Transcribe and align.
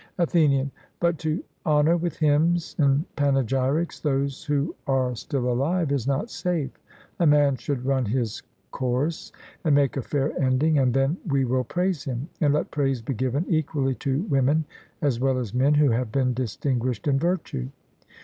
ATHENIAN: 0.17 0.71
But 0.99 1.19
to 1.19 1.43
honour 1.63 1.95
with 1.95 2.17
hymns 2.17 2.75
and 2.79 3.05
panegyrics 3.15 3.99
those 4.01 4.43
who 4.43 4.73
are 4.87 5.15
still 5.15 5.47
alive 5.47 5.91
is 5.91 6.07
not 6.07 6.31
safe; 6.31 6.71
a 7.19 7.27
man 7.27 7.55
should 7.55 7.85
run 7.85 8.05
his 8.05 8.41
course, 8.71 9.31
and 9.63 9.75
make 9.75 9.95
a 9.97 10.01
fair 10.01 10.33
ending, 10.41 10.79
and 10.79 10.91
then 10.95 11.17
we 11.27 11.45
will 11.45 11.63
praise 11.65 12.03
him; 12.03 12.27
and 12.41 12.51
let 12.51 12.71
praise 12.71 12.99
be 13.03 13.13
given 13.13 13.45
equally 13.47 13.93
to 13.93 14.23
women 14.23 14.65
as 15.03 15.19
well 15.19 15.37
as 15.37 15.53
men 15.53 15.75
who 15.75 15.91
have 15.91 16.11
been 16.11 16.33
distinguished 16.33 17.07
in 17.07 17.19
virtue. 17.19 17.69